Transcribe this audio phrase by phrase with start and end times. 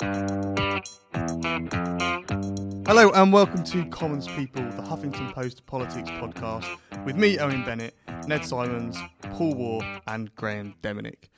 [0.00, 0.80] Hello
[3.12, 6.64] and welcome to Commons People, the Huffington Post politics podcast,
[7.04, 7.94] with me, Owen Bennett,
[8.26, 11.28] Ned Simons, Paul Waugh, and Graeme Demianyk.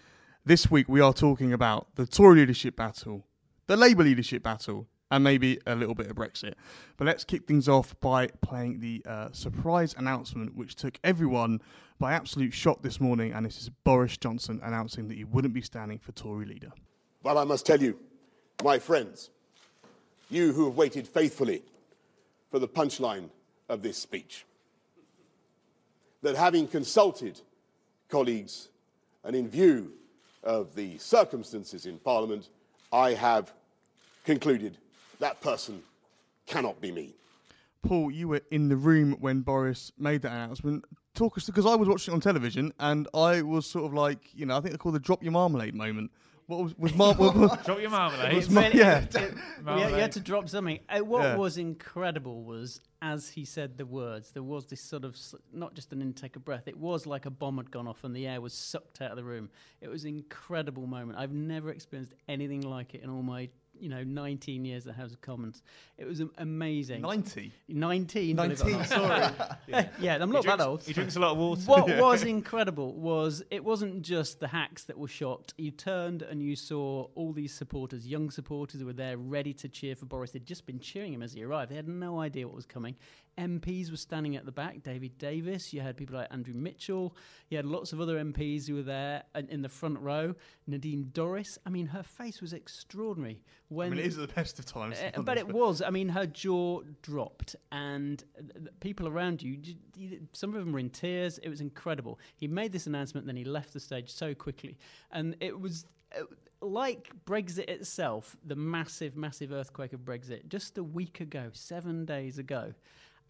[0.45, 3.27] This week we are talking about the Tory leadership battle,
[3.67, 6.55] the Labour leadership battle, and maybe a little bit of Brexit.
[6.97, 11.61] But let's kick things off by playing the uh, surprise announcement, which took everyone
[11.99, 15.63] by absolute shock this morning, and this is Boris Johnson announcing that he wouldn't be
[15.63, 16.71] standing for Tory leader.
[17.25, 17.99] But I must tell you,
[18.63, 19.31] my friends,
[20.31, 21.63] you who have waited faithfully
[22.51, 23.29] for the punchline
[23.69, 24.45] of this speech,
[26.23, 27.41] that having consulted
[28.09, 28.69] colleagues
[29.25, 29.93] and in view
[30.43, 32.49] of the circumstances in Parliament,
[32.93, 33.53] I have
[34.25, 34.79] concluded
[35.19, 35.83] that person
[36.47, 37.15] cannot be me.
[37.83, 40.85] Paul, you were in the room when Boris made that announcement.
[41.15, 44.19] Talk us because I was watching it on television and I was sort of like,
[44.35, 46.11] you know, I think they call the drop your marmalade moment.
[46.47, 48.35] What was, was mar- what Drop your marmalade.
[48.35, 49.05] was mar- yeah.
[49.65, 50.81] We had, you had to drop something.
[50.89, 51.37] Uh, what Yeah.
[51.37, 55.75] was incredible was as he said the words, there was this sort of s- not
[55.75, 56.67] just an intake of breath.
[56.69, 59.17] It was like a bomb had gone off and the air was sucked out of
[59.17, 59.51] the room.
[59.81, 61.19] It was an incredible moment.
[61.19, 63.49] I've never experienced anything like it in all my
[63.83, 65.63] you know 19 years at House of Commons.
[65.99, 67.03] It was amazing.
[67.03, 67.53] 90.
[67.69, 68.37] 19.
[68.37, 69.35] believe it or 19, sorry.
[70.01, 70.83] yeah, I'm He not that drinks, old.
[70.85, 71.63] he drinks a lot of water.
[71.63, 75.53] What was incredible was it wasn't just the hacks that were shot.
[75.59, 79.69] You turned and you saw all these supporters, young supporters who were there ready to
[79.69, 80.31] cheer for Boris.
[80.31, 81.71] They'd just been cheering him as he arrived.
[81.71, 82.95] They had no idea what was coming.
[83.39, 84.83] MPs were standing at the back.
[84.83, 85.73] David Davis.
[85.73, 87.17] You had people like Andrew Mitchell.
[87.49, 90.35] You had lots of other MPs who were there in in the front row.
[90.67, 91.57] Nadine Dorries.
[91.65, 94.99] I mean, her face was extraordinary I when mean, it is the best of times.
[95.17, 95.81] uh, but it was.
[95.83, 98.23] I mean, her jaw dropped, and
[98.81, 99.59] people around you,
[100.33, 101.39] some of them were in tears.
[101.39, 102.19] It was incredible.
[102.37, 104.77] He made this announcement, then he left the stage so quickly,
[105.11, 105.87] and it was.
[106.17, 106.25] uh,
[106.65, 112.39] Like Brexit itself, the massive, massive earthquake of Brexit, just a week ago, seven days
[112.39, 112.73] ago,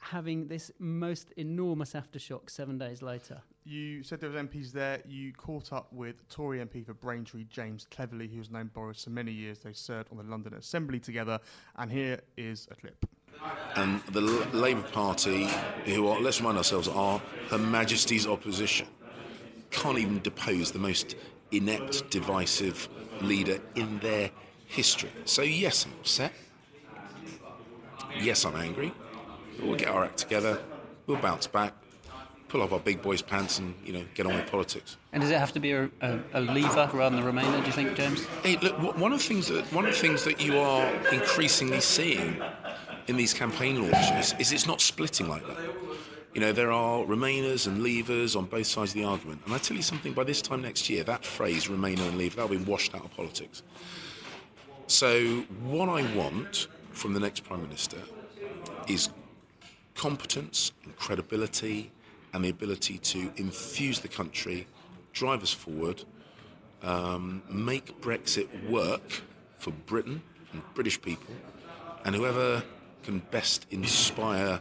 [0.03, 3.41] having this most enormous aftershock seven days later.
[3.65, 5.01] You said there was MPs there.
[5.07, 9.31] You caught up with Tory MP for Braintree, James Cleverly, who's known Boris for many
[9.31, 9.61] years.
[9.61, 11.39] They served on the London Assembly together,
[11.77, 13.07] and here is a clip.
[13.77, 15.49] and the L- Labour Party,
[15.85, 18.89] who are, let's remind ourselves, are Her Majesty's opposition,
[19.71, 21.15] can't even depose the most
[21.53, 22.89] inept, divisive
[23.21, 24.31] leader in their
[24.67, 25.11] history.
[25.25, 26.33] So, yes, I'm upset.
[28.21, 28.93] Yes, I'm angry.
[29.57, 30.61] But we'll get our act together,
[31.07, 31.75] we'll bounce back,
[32.49, 34.97] pull off our big boys' pants, and, you know, get on with politics.
[35.13, 37.61] And does it have to be a, a, a lever rather than a remainer?
[37.61, 38.27] Do you think, James?
[38.43, 41.81] Hey, look, one of the things that one of the things that you are increasingly
[41.81, 42.43] seeing
[43.07, 45.59] in these campaign launches is it's not splitting like that.
[46.35, 49.43] You know, there are Remainers and Leavers on both sides of the argument.
[49.45, 52.37] And I tell you something, by this time next year, that phrase Remainer and Leaver,
[52.37, 53.63] that'll be washed out of politics.
[54.87, 57.99] So, what I want from the next Prime Minister
[58.89, 59.11] is
[59.95, 61.93] competence and credibility
[62.33, 64.67] and the ability to infuse the country,
[65.13, 66.05] drive us forward,
[66.83, 69.23] um, make Brexit work
[69.57, 70.23] for Britain
[70.53, 71.35] and British people,
[72.05, 72.63] and whoever
[73.03, 74.61] can best inspire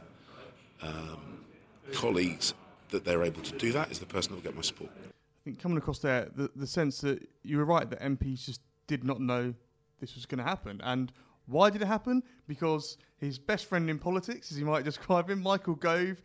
[0.82, 1.46] um,
[1.94, 2.54] colleagues
[2.90, 4.92] that they're able to do that is the person that will get my support.
[4.98, 8.62] I think coming across there, the, the sense that you were right that MPs just
[8.88, 9.54] did not know
[10.00, 10.82] this was going to happen.
[10.84, 11.12] And
[11.46, 12.24] why did it happen?
[12.48, 16.22] Because his best friend in politics, as you might describe him, Michael Gove,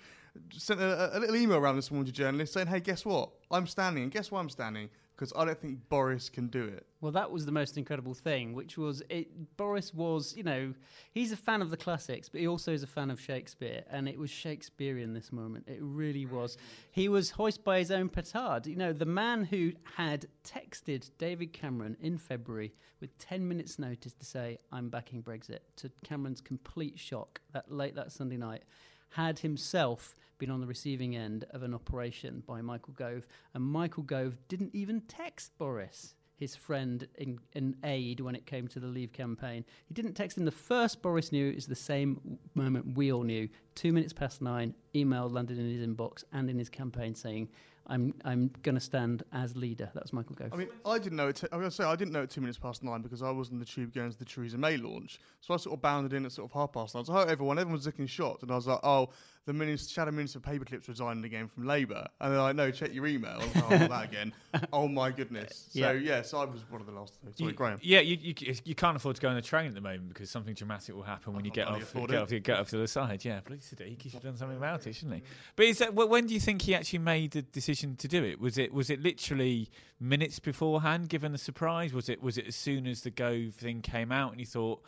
[0.52, 3.30] sent a, a little email around this morning to journalists saying, hey, guess what?
[3.50, 4.02] I'm standing.
[4.02, 4.90] And guess why I'm standing?
[5.16, 6.86] Because I don't think Boris can do it.
[7.00, 9.56] Well, that was the most incredible thing, which was it.
[9.56, 10.74] Boris was, you know,
[11.12, 14.10] he's a fan of the classics, but he also is a fan of Shakespeare, and
[14.10, 15.64] it was Shakespearean this moment.
[15.66, 16.58] It really was.
[16.90, 18.66] He was hoist by his own petard.
[18.66, 24.12] You know, the man who had texted David Cameron in February with ten minutes' notice
[24.12, 28.64] to say, "I'm backing Brexit," to Cameron's complete shock that late that Sunday night,
[29.10, 34.02] had himself been on the receiving end of an operation by Michael Gove, and Michael
[34.02, 38.86] Gove didn't even text Boris his friend in, in aid when it came to the
[38.86, 39.64] Leave campaign.
[39.86, 40.44] He didn't text him.
[40.44, 43.48] The first Boris knew is the same moment we all knew.
[43.74, 47.48] Two minutes past nine, email landed in his inbox and in his campaign saying,
[47.88, 49.88] I'm I'm going to stand as leader.
[49.94, 50.52] That was Michael Gove.
[50.52, 51.36] I mean, I didn't know it.
[51.36, 53.22] T- I was going to say I didn't know it two minutes past nine because
[53.22, 55.20] I was on the tube going to the Theresa May launch.
[55.40, 57.04] So I sort of bounded in at sort of half past nine.
[57.04, 59.10] So hi everyone, everyone's looking shocked, and I was like, oh,
[59.46, 62.92] the minister, shadow minister of paperclips resigned again from Labour, and they're like, no, check
[62.92, 63.38] your email.
[63.40, 64.32] I was like, oh, that again.
[64.72, 65.68] Oh my goodness.
[65.70, 65.92] So Yeah.
[65.92, 67.14] yes, I was one of the last.
[67.36, 67.78] Sorry, You- Graham.
[67.82, 70.30] Yeah, you, you you can't afford to go on the train at the moment because
[70.30, 73.24] something dramatic will happen when you get off get off, get off to the side.
[73.24, 75.22] Yeah, bloody Sadiq, he should have done something about it, shouldn't he?
[75.56, 78.40] But is that when do you think he actually made the decision to do it?
[78.40, 79.70] Was it was it literally
[80.00, 81.92] minutes beforehand, given the surprise?
[81.92, 84.82] Was it was it as soon as the Gove thing came out and you thought?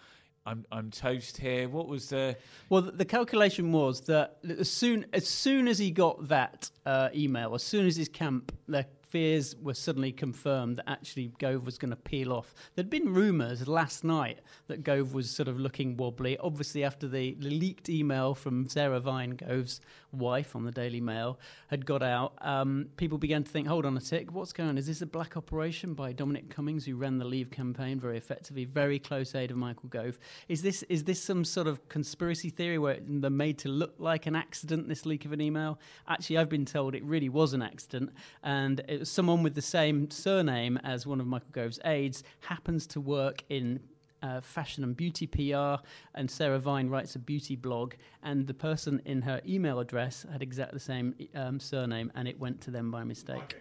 [0.48, 1.68] I'm I'm toast here.
[1.68, 2.34] What was the
[2.70, 7.54] Well, the, calculation was that as soon as soon as he got that uh, email,
[7.54, 11.90] as soon as his camp, their fears were suddenly confirmed that actually Gove was going
[11.90, 12.54] to peel off.
[12.74, 16.36] There'd been rumours last night that Gove was sort of looking wobbly.
[16.38, 19.80] Obviously, after the, leaked email from Sarah Vine, Gove's
[20.12, 21.38] wife, on the Daily Mail
[21.68, 24.78] had got out, um, people began to think, hold on a tick, what's going on?
[24.78, 28.64] Is this a black operation by Dominic Cummings, who ran the Leave campaign very effectively,
[28.64, 30.18] very close aid of Michael Gove?
[30.48, 34.26] Is this is this some sort of conspiracy theory where they're made to look like
[34.26, 34.88] an accident?
[34.88, 35.78] This leak of an email.
[36.08, 38.10] Actually, I've been told it really was an accident,
[38.42, 43.00] and it someone with the same surname as one of Michael Gove's aides happens to
[43.00, 43.80] work in.
[44.20, 45.80] Uh, fashion and beauty PR,
[46.16, 50.42] and Sarah Vine writes a beauty blog, and the person in her email address had
[50.42, 53.54] exactly the same um, surname, and it went to them by mistake.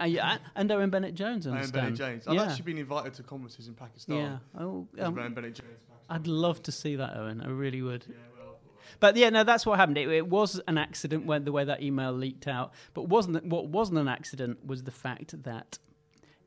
[0.00, 1.98] Uh, yeah, and Owen Bennett Jones, I And understand.
[1.98, 2.28] Bennett James.
[2.28, 2.44] I've yeah.
[2.44, 4.16] actually been invited to conferences in Pakistan.
[4.16, 4.38] yeah.
[4.58, 5.68] Oh, um, Owen Bennett James.
[6.08, 7.42] I'd love to see that, Owen.
[7.42, 8.06] I really would.
[8.98, 9.98] But yeah, no, that's what happened.
[9.98, 12.72] It, it was an accident when the way that email leaked out.
[12.94, 15.78] But wasn't what wasn't an accident was the fact that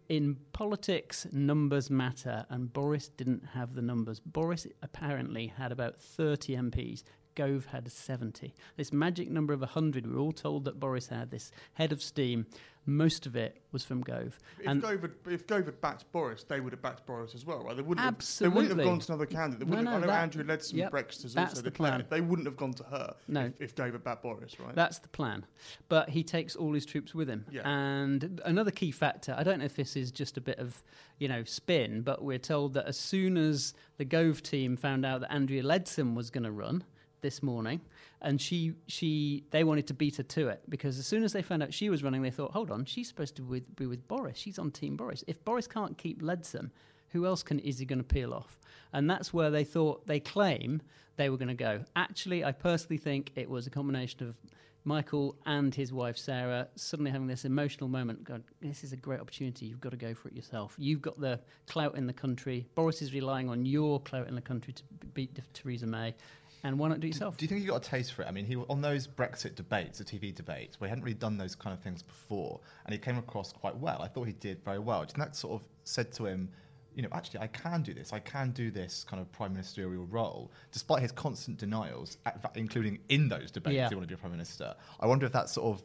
[0.10, 4.20] in politics numbers matter, and Boris didn't have the numbers.
[4.20, 7.04] Boris apparently had about thirty MPs.
[7.36, 8.54] Gove had 70.
[8.78, 12.02] This magic number of 100, we were all told that Boris had this head of
[12.02, 12.46] steam.
[12.86, 14.38] Most of it was from Gove.
[14.60, 17.46] If and Gove, had, if Gove had backed Boris, they would have backed Boris as
[17.46, 17.78] well, right?
[17.78, 18.04] They wouldn't.
[18.04, 19.60] Have, they wouldn't have gone to another candidate.
[19.60, 22.04] They wouldn't have, no, I know that- Andrea Leadsom yep, Brexit also the plan.
[22.10, 23.46] They wouldn't have gone to her No.
[23.46, 24.76] if, if Gove had backed Boris, right?
[24.76, 25.46] That's the plan.
[25.88, 27.46] But he takes all his troops with him.
[27.50, 27.62] Yeah.
[27.66, 30.84] And another key factor, I don't know if this is just a bit of,
[31.20, 35.22] you know, spin, but we're told that as soon as the Gove team found out
[35.22, 36.84] that Andrea Leadsom was going to run
[37.24, 37.82] this morning,
[38.22, 41.42] and she she they wanted to beat her to it because as soon as they
[41.42, 44.08] found out she was running, they thought, hold on, she's supposed to with, be with
[44.08, 44.38] Boris.
[44.38, 45.24] She's on Team Boris.
[45.26, 46.70] If Boris can't keep Leadsom,
[47.10, 48.60] who else can is he going to peel off?
[48.92, 50.84] And that's where they thought they claim
[51.16, 51.84] they were going to go.
[51.96, 54.38] Actually, I personally think it was a combination of
[54.86, 58.28] Michael and his wife Sarah suddenly having this emotional moment.
[58.62, 59.66] This is a great opportunity.
[59.66, 60.76] You've got to go for it yourself.
[60.78, 62.68] You've got the clout in the country.
[62.76, 64.84] Boris is relying on your clout in the country to
[65.14, 66.14] beat Theresa May.
[66.64, 67.36] And why not do it yourself?
[67.36, 68.28] Do you think he got a taste for it?
[68.28, 71.38] I mean, he on those Brexit debates, the TV debates, where he hadn't really done
[71.38, 74.02] those kind of things before, and he came across quite well.
[74.02, 75.02] I thought he did very well.
[75.02, 76.50] And that sort of said to him,
[76.96, 78.14] you know, actually, I can do this.
[78.14, 83.00] I can do this kind of prime ministerial role, despite his constant denials, at- including
[83.10, 83.76] in those debates.
[83.76, 83.90] Yeah.
[83.90, 84.76] He wanted to be a prime minister.
[85.00, 85.84] I wonder if that sort of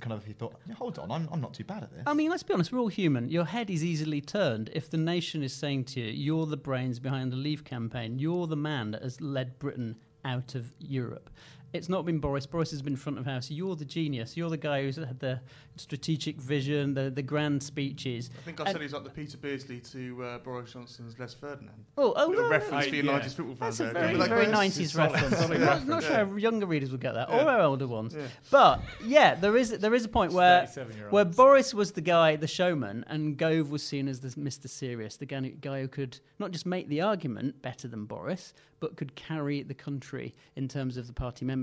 [0.00, 2.02] kind of he thought, yeah, hold on, I'm, I'm not too bad at this.
[2.06, 3.28] I mean, let's be honest, we're all human.
[3.28, 6.98] Your head is easily turned if the nation is saying to you, you're the brains
[6.98, 11.30] behind the Leave campaign, you're the man that has led Britain out of Europe.
[11.72, 12.46] It's not been Boris.
[12.46, 13.50] Boris has been front of house.
[13.50, 14.36] You're the genius.
[14.36, 15.40] You're the guy who's had the
[15.76, 18.28] strategic vision, the, the grand speeches.
[18.38, 21.32] I think I And- said he's like the Peter Beardsley to uh, Boris Johnson's Les
[21.32, 21.84] Ferdinand.
[21.96, 23.02] Oh, oh, Little no, reference I- for yeah.
[23.02, 23.78] United football fans.
[23.78, 25.34] That's a very, Remember that, very 90s Solid- reference.
[25.40, 26.08] I'm not, reference, not yeah.
[26.08, 27.44] sure our younger readers will get that, Yeah.
[27.44, 28.14] or our older ones.
[28.16, 28.26] Yeah.
[28.50, 30.66] But yeah, there is there is a point where
[31.10, 34.68] where Boris was the guy, the showman, and Gove was seen as the Mr.
[34.68, 38.96] Serious, the guy, guy who could not just make the argument better than Boris, but
[38.96, 41.59] could carry the country in terms of the party membership.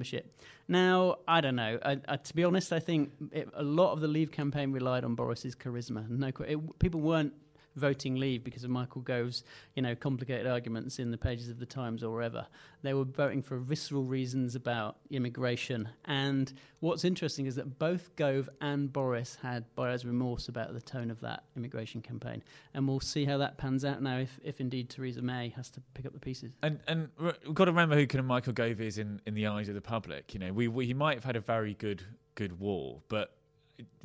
[0.67, 1.79] Now, I don't know.
[1.83, 5.03] I, I, to be honest, I think it, a lot of the Leave campaign relied
[5.03, 6.09] on Boris's charisma.
[6.09, 7.33] No, it, people weren't
[7.77, 9.43] voting leave because of Michael Gove's,
[9.75, 12.45] you know, complicated arguments in the pages of the Times or wherever.
[12.83, 15.89] They were voting for visceral reasons about immigration.
[16.05, 21.09] And what's interesting is that both Gove and Boris had buyer's remorse about the tone
[21.09, 22.43] of that immigration campaign.
[22.73, 25.81] And we'll see how that pans out now if, if indeed Theresa May has to
[25.93, 26.53] pick up the pieces.
[26.63, 29.47] And and we've got to remember who kind of Michael Gove is in, in the
[29.47, 30.33] eyes of the public.
[30.33, 32.03] You know, we, we he might have had a very good
[32.35, 33.36] good war, but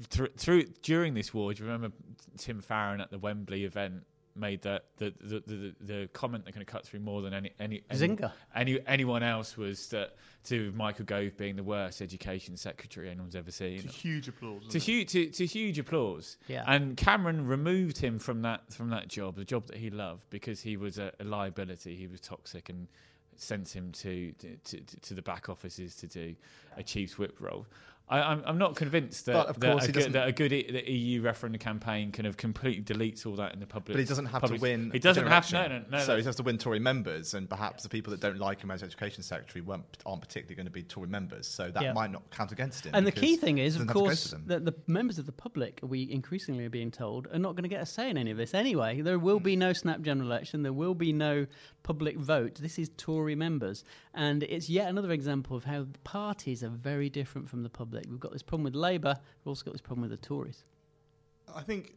[0.08, 1.94] through, through during this war, do you remember
[2.36, 6.62] Tim Farron at the Wembley event made that the the, the, the comment that kind
[6.62, 8.32] of cut through more than any any any, Zinger.
[8.54, 13.50] any anyone else was that to Michael Gove being the worst education secretary anyone's ever
[13.50, 13.82] seen.
[13.82, 14.66] To huge applause.
[14.68, 16.36] To huge, to, to huge applause.
[16.48, 16.64] Yeah.
[16.66, 20.60] And Cameron removed him from that from that job, the job that he loved, because
[20.60, 21.94] he was a, a liability.
[21.94, 22.88] He was toxic and
[23.36, 26.34] sent him to to, to to the back offices to do
[26.76, 27.66] a chief's whip role.
[28.09, 30.71] I, I'm, I'm not convinced that, But of that, a, good, that a good E-
[30.71, 33.94] the EU referendum campaign kind of completely deletes all that in the public.
[33.94, 34.90] But he doesn't have public- to win.
[34.92, 35.54] He doesn't have to.
[35.54, 35.88] no, general no, no.
[35.88, 36.06] election.
[36.06, 38.71] So he has to win Tory members, and perhaps the people that don't like him
[38.71, 41.47] as education secretary weren't, aren't particularly going to be Tory members.
[41.47, 41.92] So that Yeah.
[41.94, 42.94] might not count against him.
[42.94, 45.26] And the key thing is, of doesn't have to go course, that the members of
[45.26, 48.18] the public, we increasingly are being told, are not going to get a say in
[48.18, 49.00] any of this anyway.
[49.00, 50.62] There will be no snap general election.
[50.62, 51.47] There will be no
[51.82, 52.56] public vote.
[52.56, 53.84] This is Tory members.
[54.14, 58.06] And it's yet another example of how parties are very different from the public.
[58.08, 59.16] We've got this problem with Labour.
[59.44, 60.64] We've also got this problem with the Tories.
[61.54, 61.94] I think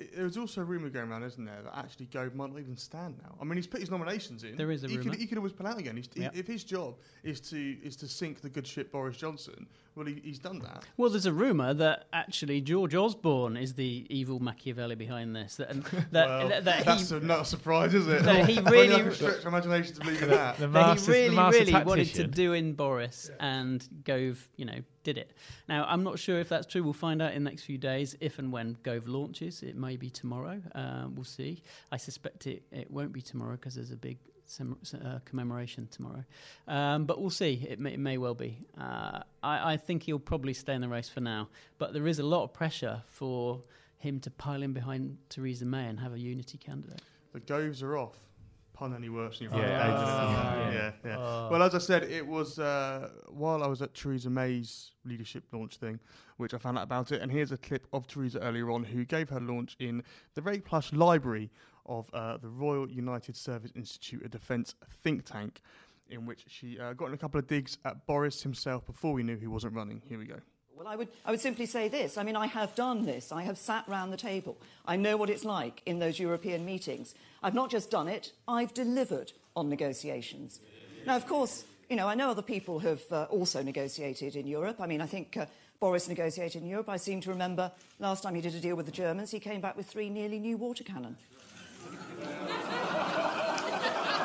[0.00, 2.58] i- there was also a rumour going around, isn't there, that actually Gove might not
[2.60, 3.36] even stand now.
[3.40, 4.56] I mean, he's put his nominations in.
[4.56, 5.10] There is a he rumour.
[5.12, 5.96] Could, he could always pull out again.
[5.96, 6.30] He's, Yeah.
[6.34, 10.20] If his job is to is to sink the good ship Boris Johnson, well, he,
[10.24, 10.84] he's done that.
[10.96, 15.56] Well, there's a rumour that actually George Osborne is the evil Machiavelli behind this.
[15.56, 18.24] That, and that, Well, that, that that's he, a, not a surprise, is it?
[18.24, 20.56] that he Well, really- I can stretch my imagination to believe in that.
[20.58, 24.64] the that master, he really, the really wanted to do in Boris, and Gove, you
[24.64, 25.32] know, did it.
[25.68, 26.82] Now, I'm not sure if that's true.
[26.82, 29.62] We'll find out in the next few days if and when Gove launches.
[29.62, 30.60] It may be tomorrow.
[30.74, 31.62] Um, we'll see.
[31.92, 36.24] I suspect it, it won't be tomorrow because there's a big sem- uh, commemoration tomorrow.
[36.66, 37.64] Um, but we'll see.
[37.68, 38.58] It may, it may well be.
[38.80, 41.48] Uh, I, I think he'll probably stay in the race for now.
[41.78, 43.62] But there is a lot of pressure for
[43.98, 47.00] him to pile in behind Theresa May and have a unity candidate.
[47.32, 48.18] The Goves are off.
[48.74, 50.72] Pun any worse than you've Yeah, ages, oh, yeah.
[50.72, 51.16] yeah, yeah.
[51.16, 51.48] Oh.
[51.48, 55.76] Well, as I said, it was uh, while I was at Theresa May's leadership launch
[55.76, 56.00] thing,
[56.38, 57.22] which I found out about it.
[57.22, 60.02] And here's a clip of Theresa earlier on, who gave her launch in
[60.34, 61.52] the very plush library
[61.86, 65.60] of uh, the Royal United Service Institute, a defence think tank,
[66.10, 69.22] in which she uh, got in a couple of digs at Boris himself before we
[69.22, 70.02] knew he wasn't running.
[70.08, 70.40] Here we go.
[70.76, 72.18] Well, I would, I would simply say this.
[72.18, 73.30] I mean, I have done this.
[73.30, 74.56] I have sat round the table.
[74.86, 77.14] I know what it's like in those European meetings.
[77.42, 80.58] I've not just done it, I've delivered on negotiations.
[81.06, 84.80] Now, of course, you know, I know other people have uh, also negotiated in Europe.
[84.80, 85.46] I mean, I think uh,
[85.78, 86.88] Boris negotiated in Europe.
[86.88, 89.60] I seem to remember last time he did a deal with the Germans, he came
[89.60, 91.16] back with three nearly new water cannon.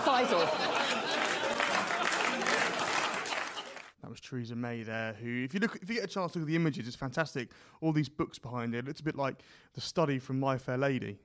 [0.05, 0.78] Faisal.
[4.09, 6.39] That was Theresa May there, who, if you look, if you get a chance to
[6.39, 7.49] look at the images, it's fantastic.
[7.79, 8.79] All these books behind it.
[8.79, 9.35] It looks a bit like
[9.75, 11.19] the study from My Fair Lady.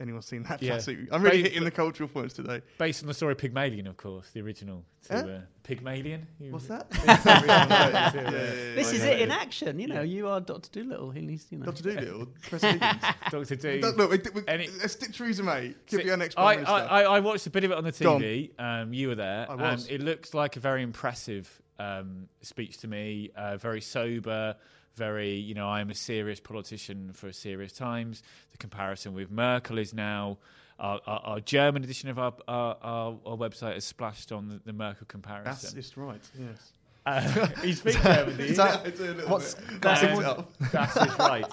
[0.00, 0.70] Anyone seen that Yeah.
[0.72, 1.00] classic?
[1.12, 2.62] I'm really Ba- hitting the cultural points today.
[2.78, 4.84] Based on the story of Pygmalion, of course, the original.
[5.08, 5.18] To, Eh?
[5.20, 6.26] uh, Pygmalion?
[6.38, 6.90] You- What's that?
[8.74, 9.78] This is it in action.
[9.78, 11.10] You know, you are Doctor Doolittle.
[11.10, 11.66] He needs, you know.
[11.66, 11.82] Dr.
[11.82, 13.02] Doolittle, Professor Higgins.
[13.30, 13.80] Doctor Doom.
[13.82, 15.74] That- Look, we- we- Any- let's stick Theresa May.
[15.88, 17.84] Could See, be our next I, I, I, I watched a bit of it on
[17.84, 18.50] the TV.
[18.58, 19.46] Um, you were there.
[19.50, 19.84] I was.
[19.84, 23.30] And it looks like a very impressive um, speech to me.
[23.34, 24.56] Uh, very sober.
[24.96, 28.22] Very, you know, I'm a serious politician for serious times.
[28.52, 30.38] The comparison with Merkel is now.
[30.78, 34.60] Our, our, our German edition of our, our, our, our website has splashed on the,
[34.64, 35.44] the Merkel comparison.
[35.44, 35.78] That's comparison.
[35.78, 36.72] it's right, yes.
[37.06, 38.54] Uh, you speak German, do you?
[38.54, 39.80] That- I do a little what's bit.
[39.80, 40.52] that's it up?
[40.72, 41.44] That's right.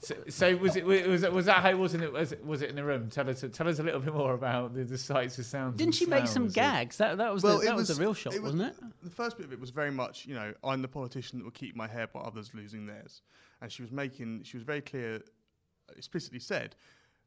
[0.00, 2.44] So, so was it was it was that how it was in it was, it
[2.44, 3.08] was it in the room?
[3.08, 5.76] Tell us tell us a little bit more about the, the sights and sounds.
[5.76, 6.98] Didn't and she make some gags?
[6.98, 8.70] That that was Well, the, it that was, was- the real shot, it was- wasn't
[8.76, 8.84] it?
[9.02, 11.50] The first bit of it was very much, you know, I'm the politician that will
[11.52, 13.22] keep my hair by others losing theirs.
[13.62, 15.22] And she was making, she was very clear,
[15.96, 16.76] explicitly said,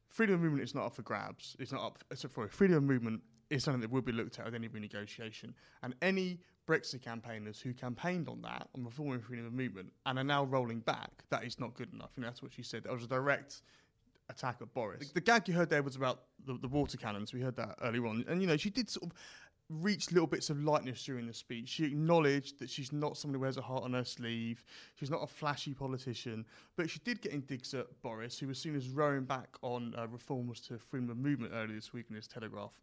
[0.08, 1.56] freedom of movement is not up for grabs.
[1.58, 4.44] It's not up, so sorry, freedom of movement is something that will be looked at
[4.44, 5.54] with any renegotiation.
[5.82, 6.38] And any
[6.70, 10.78] Brexit campaigners who campaigned on that, on reforming freedom of movement, and are now rolling
[10.80, 12.10] back, that is not good enough.
[12.14, 12.84] And that's what she said.
[12.84, 13.62] That was a direct
[14.28, 15.08] attack at Boris.
[15.08, 17.32] The, the gag you heard there was about the, the water cannons.
[17.32, 18.24] We heard that earlier on.
[18.28, 19.16] And, you know, she did sort of
[19.68, 21.68] reach little bits of lightness during the speech.
[21.68, 24.64] She acknowledged that she's not someone who wears a heart on her sleeve.
[24.94, 26.46] She's not a flashy politician.
[26.76, 29.94] But she did get in digs at Boris, who was seen as rowing back on
[29.98, 32.80] uh, reforms to freedom of movement earlier this week in his Telegraph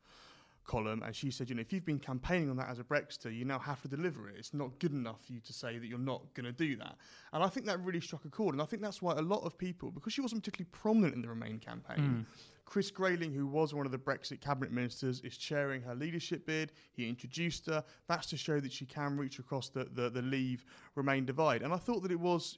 [0.67, 1.01] column.
[1.03, 3.45] And she said, you know, if you've been campaigning on that as a Brexiter, you
[3.45, 4.35] now have to deliver it.
[4.37, 6.95] It's not good enough for you to say that you're not going to do that.
[7.33, 8.53] And I think that really struck a chord.
[8.53, 11.21] And I think that's why a lot of people, because she wasn't particularly prominent in
[11.21, 12.25] the Remain campaign,
[12.65, 16.73] Chris Grayling, who was one of the Brexit cabinet ministers, is chairing her leadership bid.
[16.91, 17.81] He introduced her.
[18.07, 21.61] That's to show that she can reach across the, the, the Leave Remain divide.
[21.61, 22.57] And I thought that it was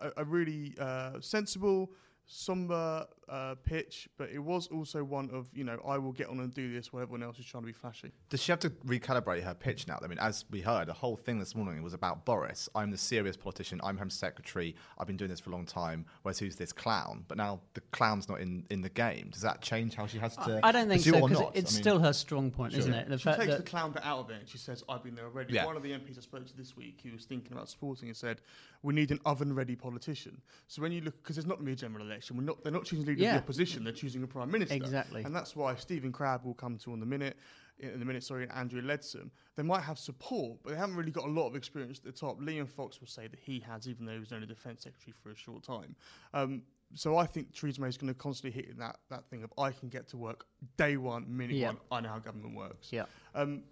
[0.00, 1.92] a, a really uh, sensible,
[2.26, 6.40] somber uh, pitch, but it was also one of, you know, I will get on
[6.40, 8.12] and do this while everyone else is trying to be flashy.
[8.28, 9.98] Does she have to recalibrate her pitch now?
[10.02, 12.68] I mean, as we heard, the whole thing this morning was about Boris.
[12.74, 13.80] I'm the serious politician.
[13.82, 14.74] I'm Home Secretary.
[14.98, 16.04] I've been doing this for a long time.
[16.22, 17.24] Whereas who's this clown?
[17.28, 19.28] But now the clown's not in, in the game.
[19.32, 20.60] Does that change how she has to?
[20.62, 21.56] I don't think so because not?
[21.56, 23.08] it's I mean- still her strong point, isn't it?
[23.08, 25.14] The She fact takes the clown bit out of it and she says, I've been
[25.14, 25.54] there already.
[25.54, 25.66] Yeah.
[25.66, 28.16] One of the MPs I spoke to this week, who was thinking about supporting it,
[28.16, 28.40] said,
[28.82, 30.40] We need an oven ready politician.
[30.68, 32.62] So when you look, because there's not going to be a general election, we're not,
[32.62, 33.28] they're not choosing leader Yeah.
[33.30, 34.74] of the opposition, they're choosing a prime minister.
[34.74, 35.22] Exactly.
[35.24, 37.36] And that's why Stephen Crabb will come to on the minute.
[37.78, 41.10] in the minute, sorry, and Andrea Leadsom, they might have support, but they haven't really
[41.10, 42.38] got a lot of experience at the top.
[42.38, 45.30] Liam Fox will say that he has, even though he was only defence secretary for
[45.30, 45.96] a short time.
[46.32, 46.62] Um,
[46.94, 49.70] so I think Theresa May is going to constantly hit that that thing of I
[49.72, 50.44] can get to work
[50.76, 51.68] day one, minute Yeah.
[51.68, 51.78] one.
[51.90, 52.92] I know how government works.
[52.92, 53.06] Yeah.
[53.34, 53.62] Um,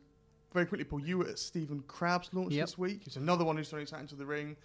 [0.52, 2.66] very quickly, Paul, you were at Stephen Crabb's launch Yep.
[2.66, 3.02] this week.
[3.06, 4.56] It's another one who's throwing his hat into the ring.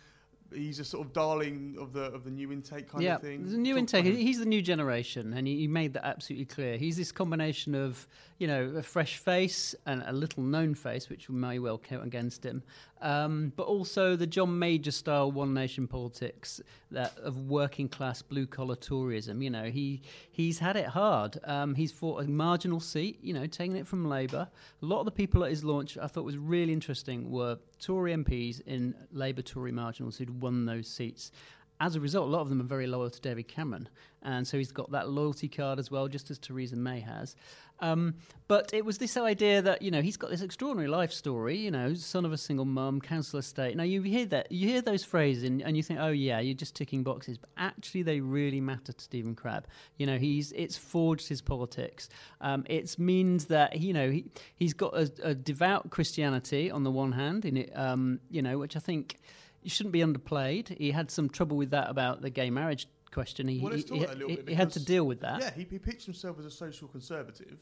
[0.54, 3.44] He's a sort of darling of the of the new intake kind yeah, of thing.
[3.46, 4.06] Yeah, the new Talk intake.
[4.16, 6.78] He's the new generation, and he, he made that absolutely clear.
[6.78, 11.30] He's this combination of, you know, a fresh face and a little known face, which
[11.30, 12.64] may well count against him,
[13.06, 16.60] um, but also the John Major style one nation politics
[16.90, 19.44] that of working class blue collar Toryism.
[19.44, 21.38] You know, he he's had it hard.
[21.44, 23.20] Um, he's fought a marginal seat.
[23.22, 24.50] You know, taking it from Labour.
[24.82, 28.12] A lot of the people at his launch I thought was really interesting were Tory
[28.14, 31.32] MPs in Labour Tory marginals who'd won those seats
[31.80, 33.90] as a result, a lot of them are very loyal to David Cameron,
[34.24, 37.36] and so he's got that loyalty card as well, just as Theresa May has.
[37.80, 38.16] Um,
[38.48, 41.72] but it was this idea that you know he's got this extraordinary life story, you
[41.72, 43.76] know, son of a single mum, council estate.
[43.76, 46.54] Now you hear that, you hear those phrases, and, and you think, oh yeah, you're
[46.56, 49.68] just ticking boxes, but actually they really matter to Stephen Crabb.
[49.98, 52.10] You know, he's it's forged his politics.
[52.42, 56.92] Um, it means that you know he he's got a, a devout Christianity on the
[56.92, 59.18] one hand, in it, um, you know, which I think
[59.66, 60.78] shouldn't be underplayed.
[60.78, 63.48] He had some trouble with that about the gay marriage question.
[63.48, 65.40] He, Well, he, he, about a little he- bit he had to deal with that.
[65.42, 67.58] Yeah, he, he pitched himself as a social conservative.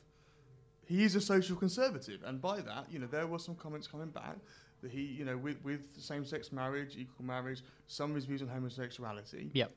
[0.85, 4.09] He is a social conservative, and by that, you know, there were some comments coming
[4.09, 4.35] back
[4.81, 8.49] that he, you know, with, with same-sex marriage, equal marriage, some of his views on
[8.49, 9.49] homosexuality.
[9.53, 9.71] Yep.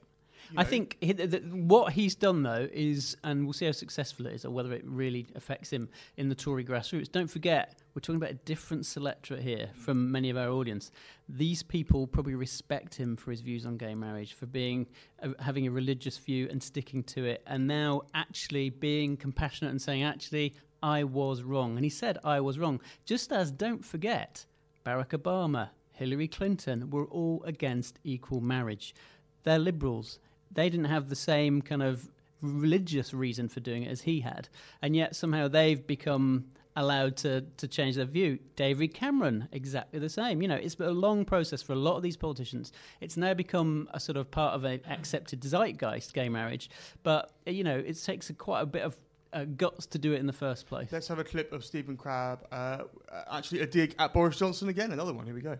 [0.50, 3.72] You I think he, th th what he's done though is, and we'll see how
[3.72, 7.10] successful it is, or whether it really affects him in the Tory grassroots.
[7.10, 10.90] Don't forget, we're talking about a different selectorate here from many of our audience.
[11.28, 14.86] These people probably respect him for his views on gay marriage, for being
[15.22, 19.80] uh, having a religious view and sticking to it, and now actually being compassionate and
[19.80, 21.76] saying, actually, I was wrong.
[21.76, 22.80] And he said, I was wrong.
[23.04, 24.46] Just as, don't forget,
[24.84, 28.94] Barack Obama, Hillary Clinton were all against equal marriage.
[29.42, 30.18] They're liberals.
[30.50, 32.08] They didn't have the same kind of
[32.42, 34.48] religious reason for doing it as he had.
[34.82, 38.38] And yet somehow they've become allowed to, to change their view.
[38.54, 40.42] David Cameron, exactly the same.
[40.42, 42.72] You know, it's been a long process for a lot of these politicians.
[43.00, 46.68] It's now become a sort of part of an accepted zeitgeist, gay marriage.
[47.02, 48.96] But, you know, it takes a, quite a bit of
[49.32, 50.88] uh, guts to do it in the first place.
[50.92, 52.82] Let's have a clip of Stephen Crabb, uh,
[53.30, 54.92] actually a dig at Boris Johnson again.
[54.92, 55.24] Another one.
[55.24, 55.58] Here we go.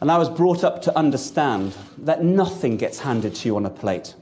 [0.00, 3.70] And I was brought up to understand that nothing gets handed to you on a
[3.70, 4.14] plate.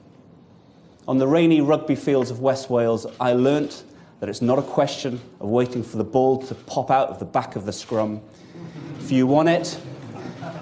[1.08, 3.82] On the rainy rugby fields of West Wales, I learnt
[4.20, 7.24] that it's not a question of waiting for the ball to pop out of the
[7.24, 8.22] back of the scrum.
[9.00, 9.78] If you want it,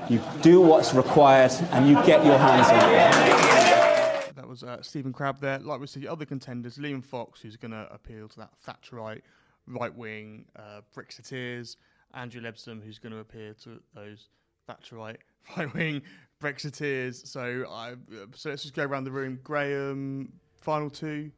[0.08, 4.34] you do what's required and you get your hands on it.
[4.34, 5.58] That was uh, Stephen Crabb there.
[5.58, 9.20] Like we see, other contenders, Liam Fox, who's going to appeal to that Thatcherite,
[9.66, 11.76] right wing uh, Brexiteers,
[12.14, 14.30] Andrea Leadsom, who's going to appeal to those
[14.80, 15.16] Thatcherite,
[15.56, 16.02] right wing
[16.42, 17.26] Brexiteers.
[17.26, 17.94] So, I,
[18.34, 19.38] so let's just go around the room.
[19.42, 21.30] Graham, final two.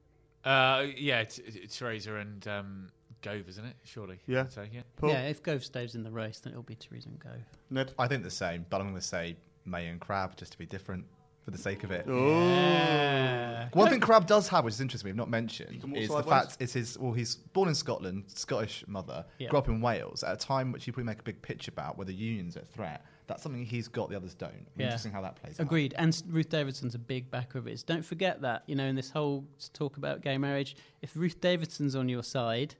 [0.44, 2.88] Uh, yeah, t- t- Theresa and um,
[3.22, 3.76] Gove, isn't it?
[3.84, 4.18] Surely.
[4.26, 4.40] Yeah.
[4.42, 4.82] I'd say, yeah.
[4.96, 5.10] Paul?
[5.10, 7.32] Yeah, if Gove stays in the race, then it'll be Theresa and Gove.
[7.70, 7.92] Ned?
[7.98, 10.66] I think the same, but I'm going to say May and Crabb just to be
[10.66, 11.06] different
[11.44, 12.06] for the sake of it.
[12.06, 13.68] Yeah.
[13.72, 16.72] One thing Crabb does have, which is interesting, we've not mentioned, is the fact it's
[16.72, 16.98] his.
[16.98, 19.48] Well, he's born in Scotland, Scottish mother, Yeah.
[19.48, 21.96] grew up in Wales at a time which you probably make a big pitch about,
[21.98, 23.04] where the union's at threat.
[23.26, 24.66] That's something he's got, the others don't.
[24.76, 24.84] Yeah.
[24.86, 25.64] Interesting how that plays out.
[25.64, 25.94] Agreed.
[25.96, 27.82] And Ruth Davidson's a big backer of his.
[27.82, 31.96] Don't forget that, you know, in this whole talk about gay marriage, if Ruth Davidson's
[31.96, 32.74] on your side,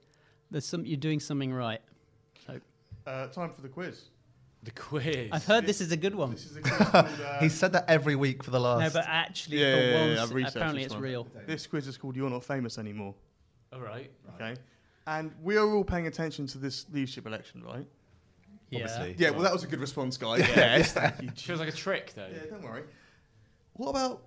[0.51, 1.81] there's some you're doing something right.
[2.45, 2.59] So
[3.07, 4.09] Uh, time for the quiz.
[4.63, 5.29] The quiz.
[5.31, 6.31] I've heard this is a good one.
[6.31, 8.81] This is a quiz called, uh, He's said that every week for the last.
[8.93, 11.03] No, but actually, Yeah, for yeah, yeah, once, I've apparently it's one.
[11.03, 11.27] real.
[11.47, 13.13] This quiz is called You're Not Famous Anymore.
[13.73, 14.11] All right.
[14.35, 14.55] Okay.
[15.07, 17.85] And we are all paying attention to this leadership election, right?
[18.73, 19.15] Obviously.
[19.17, 20.39] Yeah, well, that was a good response, guys.
[20.39, 21.29] yes, thank you.
[21.35, 22.27] Feels like a trick, though.
[22.31, 22.83] Yeah, don't worry.
[23.73, 24.23] What about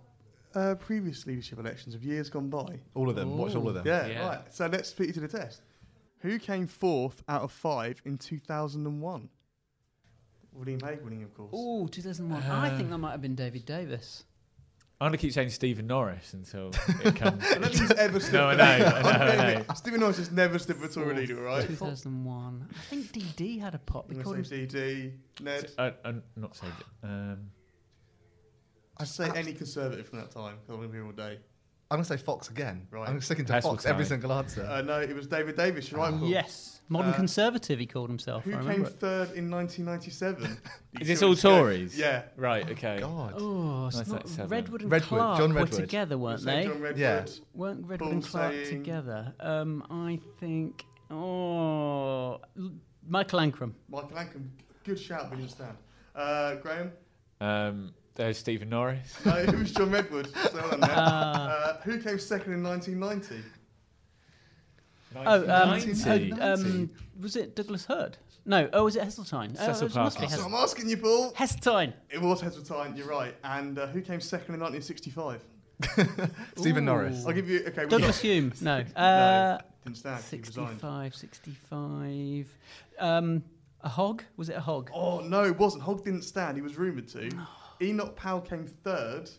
[0.54, 2.80] uh, previous leadership elections of years gone by?
[2.94, 3.36] All of them.
[3.38, 3.86] Watch all of them.
[3.86, 4.28] Yeah, Yeah.
[4.28, 4.40] right.
[4.54, 5.62] So let's put you to the test.
[6.20, 9.28] Who came fourth out of five in 2001?
[10.52, 11.50] William Hague winning, of course.
[11.52, 12.42] Oh, 2001.
[12.42, 14.24] I think that might have been David Davis.
[15.00, 16.70] I'm going to keep saying Stephen Norris until
[17.04, 17.44] it comes.
[17.44, 18.94] I don't think he's ever stood No, I for know, that.
[18.94, 19.02] I
[19.36, 19.64] know, I know.
[19.74, 21.64] Stephen Norris has never stood for Tory leader, right?
[21.66, 22.68] 2001.
[22.68, 24.06] I think DD had a pop.
[24.10, 25.70] I'm They gonna him say DD, Ned.
[25.78, 27.06] I, I'm not saying it.
[27.06, 27.50] Um,
[28.98, 31.38] I'd say any conservative from that time, because I'm going to be here all day.
[31.90, 32.86] I'm going to say Fox again.
[32.90, 33.08] Right.
[33.08, 34.62] I'm sticking to That's Fox every single answer.
[34.62, 36.28] Uh, no, it was David Davis, you're right, Paul.
[36.28, 36.82] Yes.
[36.90, 38.44] Modern Uh, conservative, he called himself.
[38.44, 38.88] Who I came remember.
[38.88, 39.00] it.
[39.00, 40.42] third in 1997?
[40.92, 41.98] You is this see all what's going- Tories?
[41.98, 42.22] Yeah.
[42.36, 42.68] Right.
[42.70, 42.98] Okay.
[43.00, 43.34] God.
[43.38, 44.48] Oh, it's Nice, not, seven.
[44.50, 45.80] Redwood and Redwood, Clark John were Redwood.
[45.80, 46.66] together, weren't say they?
[46.68, 46.98] John Redwood.
[47.00, 47.26] Yeah.
[47.54, 49.34] Weren't Redwood Paul and Clark saying- together?
[49.40, 52.72] Um, I think Oh, L-
[53.06, 53.72] Michael Ancram.
[53.88, 54.48] Michael Ancram,
[54.84, 55.76] good shout, but you understand.
[56.14, 56.92] Uh, Graham?
[57.40, 59.14] Um, there's Stephen Norris.
[59.24, 60.28] No, it was John Redwood.
[60.34, 60.90] So well done there.
[60.92, 61.48] Ah.
[61.50, 63.42] uh, who came second in 1990?
[65.16, 66.42] Oh, um, 1990.
[66.42, 68.18] oh, um, was it Douglas Hurd?
[68.44, 68.68] No.
[68.72, 69.56] Oh, was it Heseltine?
[69.56, 70.36] Cecil oh, it must be Parker.
[70.36, 71.32] So Hes- I'm asking you, Paul.
[71.32, 71.92] Heseltine.
[72.10, 73.34] It was Heseltine, you're right.
[73.44, 75.42] And uh, who came second in 1965?
[76.56, 76.86] Stephen Ooh.
[76.86, 77.24] Norris.
[77.24, 77.60] I'll give you.
[77.68, 78.52] Okay, we Douglas got- Home.
[78.60, 78.82] No.
[78.82, 80.24] no, Uh, didn't stand.
[80.30, 80.68] He resigned.
[80.80, 82.56] 65, 65.
[82.98, 83.42] Um,
[83.82, 84.24] a hog?
[84.36, 84.90] Was it a hog?
[84.92, 85.84] Oh no, it wasn't.
[85.84, 86.56] Hogg didn't stand.
[86.56, 87.30] He was rumoured to.
[87.82, 89.30] Enoch Powell came third.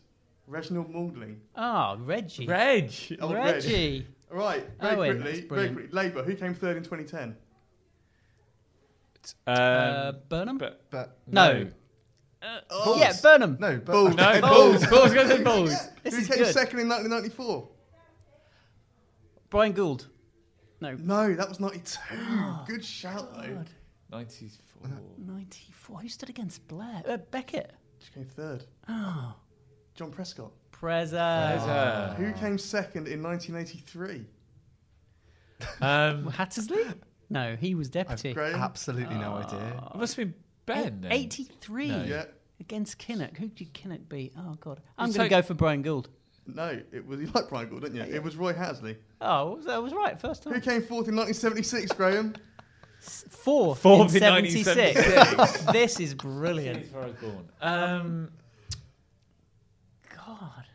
[0.48, 1.38] Reginald Maudling.
[1.56, 2.48] Ah, Reggie.
[2.48, 2.92] Reg.
[3.22, 3.56] Oh, Reg.
[3.56, 4.08] Reggie.
[4.32, 5.24] Right, very Owen, quickly.
[5.24, 5.76] that's Very brilliant.
[5.76, 5.92] quickly.
[5.96, 6.24] Labour.
[6.24, 7.36] Who came third in 2010?
[9.48, 10.58] Um, Uh, Burnham?
[10.60, 11.68] but But no.
[12.70, 13.58] Oh, Yeah, Burnham.
[13.60, 14.16] no, but Balls.
[14.16, 14.86] no, balls.
[14.88, 15.14] Balls.
[15.16, 15.44] Go to.
[16.04, 16.54] This Who is came good.
[16.54, 17.70] second in 1994?
[19.50, 20.08] Bryan Gould.
[20.80, 20.94] No.
[20.94, 22.00] No, that was 92.
[22.68, 23.64] Good shout though.
[24.12, 24.92] 94.
[25.18, 26.00] 94.
[26.02, 27.02] Who stood against Blair?
[27.08, 27.74] Uh, Beckett.
[28.00, 28.64] She came third.
[28.88, 29.36] Oh.
[29.96, 30.52] John Prescott.
[30.72, 32.16] Preza.
[32.16, 34.26] Who came second in 1983?
[35.82, 36.84] um, Hattersley?
[37.30, 38.34] No, he was I've deputy.
[38.34, 38.60] Graham.
[38.62, 39.84] absolutely no idea.
[39.94, 40.34] it must have been
[40.66, 41.02] Benn.
[41.02, 41.12] then.
[41.12, 42.04] 83 No.
[42.04, 42.26] Yeah.
[42.60, 43.38] against Kinnock.
[43.38, 44.34] Who did Kinnock beat?
[44.38, 44.80] Oh, God.
[44.98, 46.10] I'm going to like- go for Bryan Gould.
[46.48, 47.20] No, it was.
[47.20, 48.04] You like Bryan Gould, didn't you?
[48.16, 48.98] It was Roy Hattersley.
[49.22, 50.54] Oh, I was right first time.
[50.54, 50.80] Who time.
[50.80, 52.34] came fourth in 1976, Graham?
[53.02, 54.68] Fourth, Fourth in in 76.
[54.68, 55.72] 1976.
[55.72, 56.82] this is brilliant.
[56.84, 57.50] That's where I was born.
[57.62, 58.32] Um,
[60.16, 60.66] God.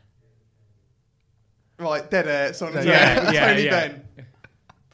[1.77, 2.53] Right, dead air.
[2.53, 3.87] Sorry, Yeah, yeah, Tony yeah.
[3.87, 4.01] Benn.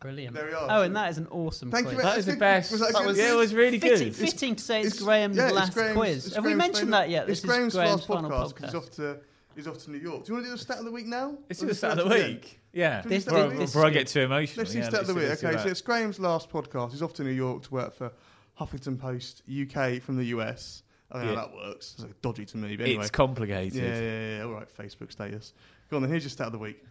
[0.01, 0.35] Brilliant.
[0.35, 0.67] There we are.
[0.69, 1.97] Oh, and that is an awesome Thank quiz.
[1.97, 2.03] you.
[2.03, 2.71] that was the best.
[2.71, 4.15] was that That was, yeah, it was really Fitting, good.
[4.15, 6.25] fitting to say it's, It's- Graham's yeah, it's last Graham's- quiz.
[6.27, 7.29] it's Have we mentioned final- that yet?
[7.29, 8.55] It's This Graham's, is Graham's last final podcast.
[8.55, 8.75] 'cause He's podcast.
[8.75, 9.17] off to
[9.55, 10.25] he's off to New York.
[10.25, 11.37] Do you want to do the stat of the week now?
[11.49, 12.59] It's Or the do start of the week.
[12.73, 13.01] Yeah.
[13.01, 14.61] This- Before- this, Before I get too emotional.
[14.63, 15.51] Let's do yeah, stat of the let's week.
[15.53, 16.91] Okay, so it's Graham's last podcast.
[16.91, 18.11] He's off to New York to work for
[18.59, 20.83] Huffington Post UK from the US.
[21.11, 21.39] I don't know Yeah.
[21.39, 21.93] how that works.
[21.95, 23.01] It's like dodgy to me, but anyway.
[23.01, 23.73] It's complicated.
[23.83, 24.43] yeah, yeah, yeah.
[24.43, 25.53] All right, Facebook status.
[25.89, 26.09] Go on then.
[26.11, 26.81] Here's your stat of the week.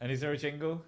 [0.00, 0.82] And is there a jingle?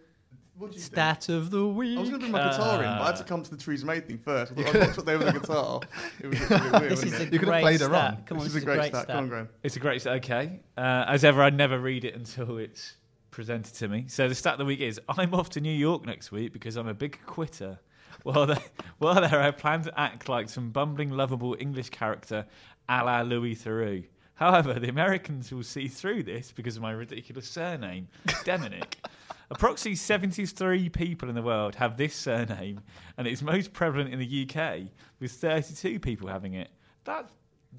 [0.61, 0.93] What do you think?
[0.93, 1.97] stat of the week.
[1.97, 3.51] I was going to bring my guitar in, but I had to Uh, come to
[3.51, 4.53] the Theresa May thing first.
[4.53, 5.81] I thought I watched there with a guitar.
[6.21, 7.21] It was a bit weird, This wasn't is it?
[7.21, 8.15] a You could have great played her stat.
[8.19, 8.23] on.
[8.25, 9.07] Come on, This this is a great stat.
[9.09, 9.49] Come on, Graham.
[9.63, 10.17] It's a great stat.
[10.19, 10.61] okay.
[10.77, 12.97] Uh, as ever, I never read it until it's
[13.31, 14.05] presented to me.
[14.09, 16.77] So the stat of the week is: I'm off to New York next week because
[16.77, 17.79] I'm a big quitter.
[18.23, 18.59] While there,
[18.99, 22.45] while there, I plan to act like some bumbling, lovable English character,
[22.89, 24.05] a la Louis Theroux.
[24.41, 28.95] However, the Americans will see through this because of my ridiculous surname, Demianyk.
[29.51, 32.81] Approximately 73 people in the world have this surname,
[33.19, 34.89] and it's most prevalent in the UK,
[35.21, 36.71] with 32 people having it.
[37.05, 37.29] That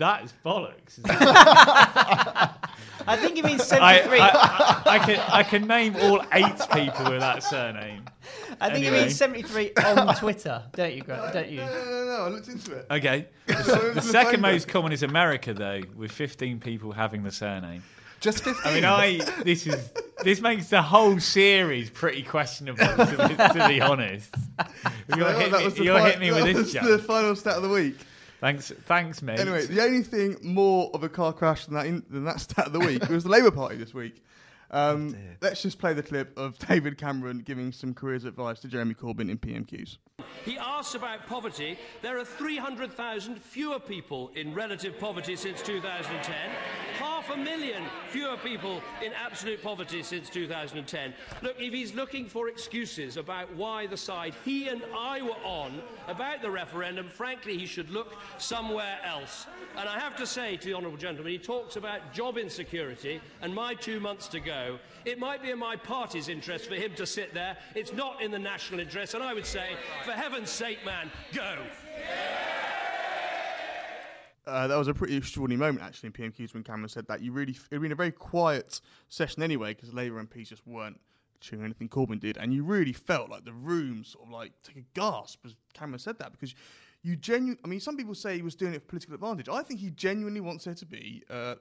[0.02, 1.00] that is bollocks.
[3.08, 4.20] I think it means 73.
[4.20, 8.04] I, I, I can I can name all eight people with that surname.
[8.60, 9.00] I think anyway.
[9.00, 11.34] it means 73 on Twitter, don't you, Graham?
[11.34, 11.58] Don't you?
[11.58, 12.26] No, no, no, no.
[12.26, 12.86] I looked into it.
[12.92, 13.28] Okay.
[13.64, 17.84] So The second most common is America, though, with 15 people having the surname.
[18.20, 18.62] Just 15.
[18.66, 19.92] I mean, I this is
[20.24, 24.34] this makes the whole series pretty questionable, to be, to be honest.
[25.16, 27.64] You're Well, hitting me, you're fi- hitting me with this, was the final stat of
[27.64, 27.98] the week.
[28.42, 29.40] Thanks, thanks, mate.
[29.40, 32.66] Anyway, the only thing more of a car crash than that, in, than that stat
[32.66, 34.16] of the week was the Labour Party this week.
[34.72, 35.38] Um, dear.
[35.42, 39.30] let's just play the clip of David Cameron giving some careers advice to Jeremy Corbyn
[39.30, 39.98] in PMQs.
[40.46, 41.78] He asks about poverty.
[42.02, 46.36] There are 300,000 fewer people in relative poverty since 2010,
[47.00, 51.14] half a million fewer people in absolute poverty since 2010.
[51.42, 55.82] Look, if he's looking for excuses about why the side he and I were on
[56.08, 59.48] about the referendum, frankly, he should look somewhere else.
[59.78, 63.54] And I have to say to the Honourable Gentleman, he talks about job insecurity and
[63.54, 64.61] my two months to go.
[65.06, 67.58] It might be in my party's interest for him to sit there.
[67.76, 69.14] It's not in the national interest.
[69.14, 69.70] And I would say,
[70.04, 71.58] for heaven's sake, man, go.
[74.46, 77.22] Uh, that was a pretty extraordinary moment, actually, in PMQs when Cameron said that.
[77.22, 81.00] You really, it had been a very quiet session anyway, because Labour MPs just weren't
[81.42, 84.78] cheering anything Corbyn did, and you really felt like the room sort of like took
[84.78, 86.56] a gasp as Cameron said that, because
[87.04, 89.50] you genuinely, I mean, some people say he was doing it for political advantage.
[89.50, 91.56] I think he genuinely wants there to be uh,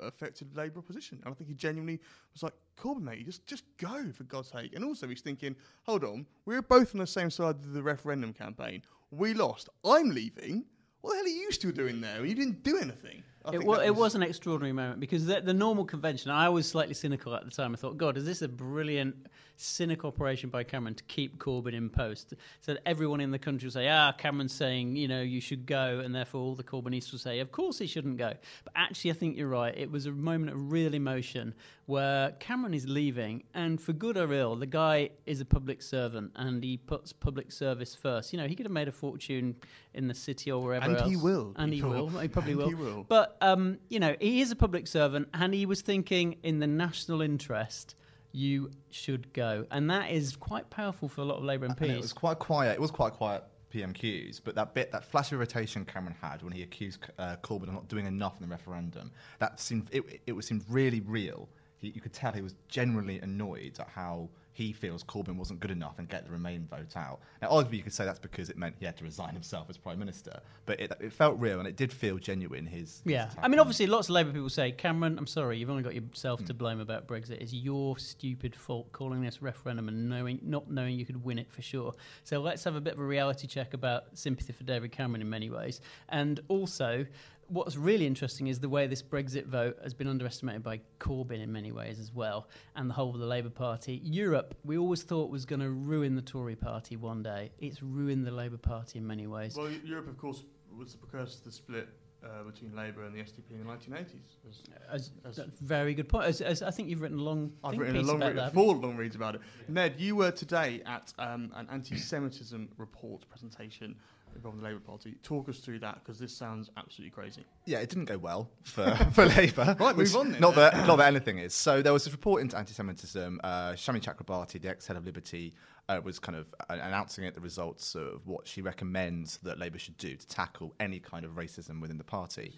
[0.00, 2.00] a- effective Labour opposition, and I think he genuinely
[2.32, 4.74] was like, Corbyn, mate, just just go for God's sake.
[4.74, 7.82] And also, he's thinking, hold on, we were both on the same side of the
[7.82, 8.82] referendum campaign.
[9.10, 9.68] We lost.
[9.84, 10.64] I'm leaving.
[11.02, 12.24] What the hell are you still doing there?
[12.24, 13.22] You didn't do anything.
[13.48, 16.48] It, think wa- that it was an extraordinary moment because the, the normal convention, I
[16.48, 17.72] was slightly cynical at the time.
[17.72, 19.14] I thought, God, is this a brilliant,
[19.58, 22.34] cynic operation by Cameron to keep Corbyn in post?
[22.60, 25.66] So that everyone in the country will say, ah, Cameron's saying, you know, you should
[25.66, 26.00] go.
[26.04, 28.32] And therefore all the Corbynists will say, of course he shouldn't go.
[28.64, 29.74] But actually, I think you're right.
[29.76, 31.54] It was a moment of real emotion
[31.86, 33.44] where Cameron is leaving.
[33.54, 37.52] And for good or ill, the guy is a public servant and he puts public
[37.52, 38.32] service first.
[38.32, 39.54] You know, he could have made a fortune
[39.94, 41.08] in the city or wherever And else.
[41.08, 42.08] he will, And he will.
[42.08, 42.68] He probably will.
[42.68, 43.04] he will.
[43.08, 46.66] But um, you know, he is a public servant, and he was thinking in the
[46.66, 47.94] national interest.
[48.32, 51.80] You should go, and that is quite powerful for a lot of Labour MPs.
[51.80, 52.72] And it was quite quiet.
[52.72, 56.52] It was quite quiet PMQs, but that bit, that flash of irritation Cameron had when
[56.52, 60.32] he accused uh, Corbyn of not doing enough in the referendum, that seemed it, it
[60.32, 61.48] was seemed really real.
[61.78, 65.70] He, you could tell he was genuinely annoyed at how he feels Corbyn wasn't good
[65.70, 67.20] enough and get the Remain vote out.
[67.42, 69.76] Now, arguably, you could say that's because it meant he had to resign himself as
[69.76, 72.64] prime minister, but it, it felt real and it did feel genuine.
[72.64, 75.58] His, his Yeah, attack I mean, obviously, lots of Labour people say, Cameron, I'm sorry,
[75.58, 76.46] you've only got yourself Hmm.
[76.46, 77.32] to blame about Brexit.
[77.42, 81.52] It's your stupid fault calling this referendum and knowing, not knowing you could win it
[81.52, 81.92] for sure.
[82.24, 85.28] So let's have a bit of a reality check about sympathy for David Cameron in
[85.28, 87.04] many ways, and also.
[87.48, 91.52] What's really interesting is the way this Brexit vote has been underestimated by Corbyn in
[91.52, 94.00] many ways as well, and the whole of the Labour Party.
[94.02, 97.52] Europe, we always thought was going to ruin the Tory Party one day.
[97.60, 99.54] It's ruined the Labour Party in many ways.
[99.56, 100.42] Well, Europe, of course,
[100.76, 101.88] was the precursor to the split
[102.24, 104.04] uh, between Labour and the SDP in the 1980s.
[104.48, 106.26] As, As, that's a very good point.
[106.26, 108.54] As, as I think you've written a long I've written a long read, that.
[108.54, 109.40] four long reads about it.
[109.68, 113.94] Ned, you were today at um, an anti-Semitism report presentation
[114.34, 115.14] involving the Labour Party.
[115.22, 117.44] Talk us through that because this sounds absolutely crazy.
[117.64, 119.76] Yeah, it didn't go well for, for Labour.
[119.78, 120.40] Right, which- move on then.
[120.40, 121.54] Not that, not that anything is.
[121.54, 123.40] So there was this report into anti-Semitism.
[123.42, 125.54] Uh, Shami Chakrabarti, the ex-head of Liberty,
[125.88, 129.78] uh, was kind of uh, announcing it the results of what she recommends that Labour
[129.78, 132.52] should do to tackle any kind of racism within the party.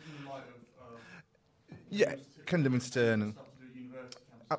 [1.91, 2.15] Yeah,
[2.47, 3.35] Ken Livingstone.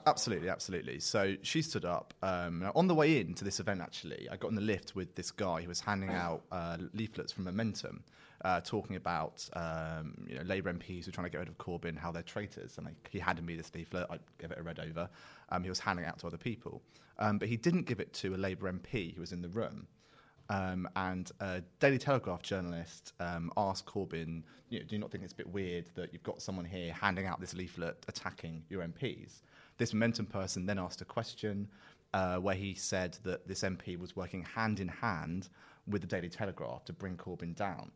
[0.06, 1.00] Absolutely, absolutely.
[1.00, 2.14] So she stood up.
[2.22, 4.96] Um, now on the way in to this event, actually, I got in the lift
[4.96, 8.04] with this guy who was handing out uh, leaflets from Momentum,
[8.46, 11.58] uh, talking about um, you know Labour MPs who are trying to get rid of
[11.58, 12.78] Corbyn, how they're traitors.
[12.78, 14.08] And I, he handed me this leaflet.
[14.10, 15.10] I gave it a read over.
[15.50, 16.82] Um, he was handing it out to other people,
[17.18, 19.88] um, but he didn't give it to a Labour MP who was in the room.
[20.52, 25.24] Um, and a Daily Telegraph journalist um, asked Corbyn, you know, do you not think
[25.24, 28.82] it's a bit weird that you've got someone here handing out this leaflet attacking your
[28.82, 29.42] MPs?
[29.80, 31.70] This Momentum person then asked a question
[32.14, 35.48] uh, where he said that this MP was working hand in hand
[35.88, 37.90] with the Daily Telegraph to bring Corbyn down.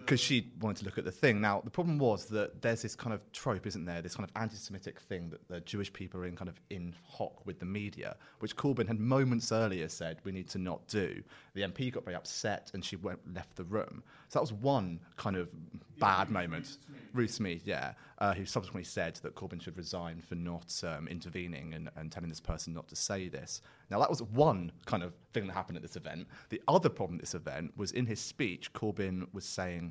[0.00, 1.40] Because she wanted to look at the thing.
[1.40, 4.02] Now, the problem was that there's this kind of trope, isn't there?
[4.02, 6.94] This kind of anti Semitic thing that the Jewish people are in kind of in
[7.04, 11.22] hock with the media, which Corbyn had moments earlier said we need to not do.
[11.54, 14.02] The MP got very upset and she went, left the room.
[14.28, 15.50] So that was one kind of
[15.98, 16.78] bad moment.
[17.12, 21.74] Ruth Smeeth, yeah, uh, who subsequently said that Corbyn should resign for not um, intervening
[21.74, 23.62] and, and telling this person not to say this.
[23.90, 26.26] Now, that was one kind of thing that happened at this event.
[26.48, 29.89] The other problem at this event was in his speech, Corbyn was saying,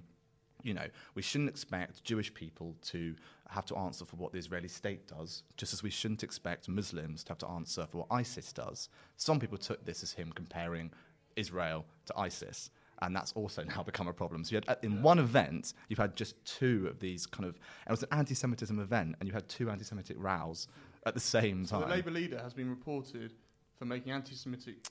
[0.64, 3.16] you know, we shouldn't expect Jewish people to
[3.50, 7.24] have to answer for what the Israeli state does, just as we shouldn't expect Muslims
[7.24, 8.90] to have to answer for what ISIS does.
[9.18, 10.92] Some people took this as him comparing
[11.36, 12.70] Israel to ISIS.
[13.02, 14.44] And that's also now become a problem.
[14.44, 17.56] So you had, uh, in one event, you've had just two of these kind of.
[17.88, 20.68] It was an anti-Semitism event, and you had two anti-Semitic rows
[21.06, 21.90] at the same So time.
[21.90, 23.34] the Labour leader has been reported
[23.78, 24.86] for making anti-Semitic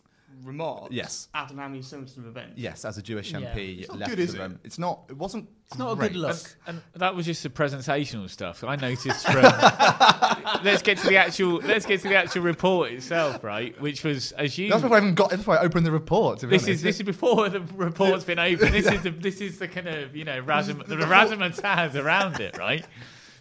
[0.45, 1.29] remarks Yes.
[1.35, 2.53] at an anti-Semitism event.
[2.57, 3.41] Yes, as a Jewish Yeah.
[3.41, 4.39] MP It's not left good, the it?
[4.41, 4.59] room.
[4.65, 5.01] It's not.
[5.09, 5.49] It wasn't.
[5.67, 6.37] It's not a good look.
[6.67, 8.65] And, and that was just the presentational stuff.
[8.65, 9.43] I noticed from.
[10.65, 11.57] let's get to the actual.
[11.57, 13.79] Let's get to the actual report itself, right?
[13.81, 14.71] Which was as you.
[14.71, 15.31] That's before I even got.
[15.31, 16.39] That's before I opened the report.
[16.41, 16.69] To be This honest.
[16.79, 18.73] is this is before the report's been open.
[18.73, 22.57] This is the this is the kind of you know razzum, the razzmatazz around it,
[22.59, 22.87] right?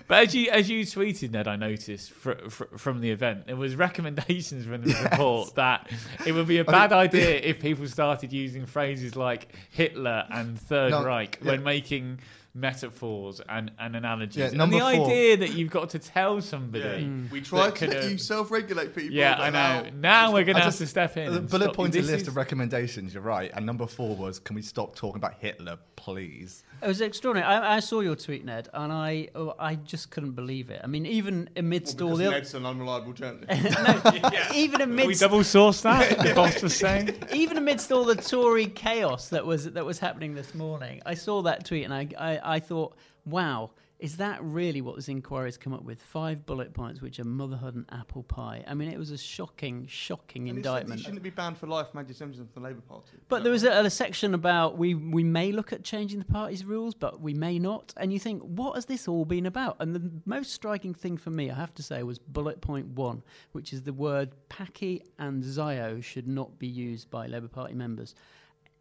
[0.08, 3.56] But as you as you tweeted, Ned, I noticed fr- fr- from the event there
[3.58, 5.91] was recommendations from the report that
[6.26, 10.91] it would be a bad idea if people started using phrases like Hitler and Third
[10.91, 11.52] No, Reich yeah.
[11.52, 12.20] when making
[12.58, 14.38] metaphors and, and analogies.
[14.54, 14.88] Yeah, and the four.
[14.88, 16.84] idea that you've got to tell somebody.
[16.84, 17.08] Yeah.
[17.08, 17.32] Mm.
[17.32, 19.12] We try to let you self-regulate people.
[19.15, 19.89] Yeah, I now- know.
[19.96, 21.34] Now we're going to have just- to step in.
[21.34, 23.13] The bullet stop- pointed list is- of recommendations.
[23.13, 23.52] You're right.
[23.54, 26.63] And number four was, can we stop talking about Hitler, please?
[26.82, 27.52] It was extraordinary.
[27.52, 30.80] I, I saw your tweet, Ned, and I oh, I just couldn't believe it.
[30.84, 33.50] I mean, even amidst Well, all because the Ned's an unreliable journalist.
[34.56, 36.20] even we amidst double source that.
[36.20, 37.15] the boss was saying.
[37.34, 41.41] even amidst all the Tory chaos that was that was happening this morning, I saw
[41.43, 45.57] that tweet and I I, I thought, wow, Is that really what this inquiry has
[45.57, 45.99] come up with?
[45.99, 48.63] Five bullet points, which are motherhood and apple pie.
[48.67, 51.01] I mean, it was a shocking, shocking And he said he indictment.
[51.01, 53.17] shouldn't be banned for life from anti-Semitism from the Labour Party.
[53.27, 56.63] But there was a, a section about we, we may look at changing the party's
[56.63, 57.91] rules, but we may not.
[57.97, 59.77] And you think, what has this all been about?
[59.79, 63.23] And the most striking thing for me, I have to say, was bullet point one,
[63.53, 68.13] which is the word Paki and Zio should not be used by Labour Party members.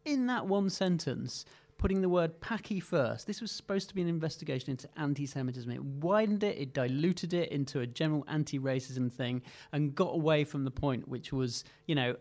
[0.05, 1.43] In that one sentence,
[1.77, 5.69] putting the word Paki first, this was supposed to be an investigation into anti Semitism.
[5.69, 10.43] It widened it, it diluted it into a general anti racism thing, and got away
[10.43, 12.15] from the point, which was, you know,